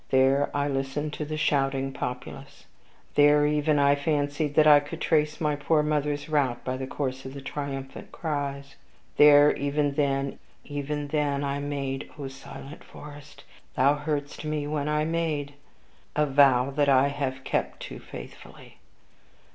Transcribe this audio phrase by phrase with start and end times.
[0.09, 2.65] There I listened to the shouting populace;
[3.13, 7.23] there even I fancied that I could trace my poor mother's route by the course
[7.23, 8.77] of the triumphant cries.
[9.17, 13.43] There, even then, even then, I made O silent forest!
[13.75, 15.53] thou heardst me when I made
[16.15, 18.77] a vow that I have kept too faithfully.